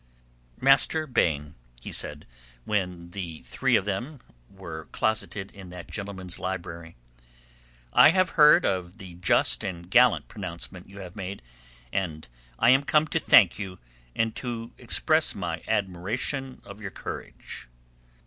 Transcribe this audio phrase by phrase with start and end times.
[0.59, 2.25] "Master Baine," he said,
[2.65, 6.95] when the three of them were closeted in that gentleman's library,
[7.93, 11.43] "I have heard of the just and gallant pronouncement you have made,
[11.93, 12.27] and
[12.57, 13.77] I am come to thank you
[14.15, 17.67] and to express my admiration of your courage."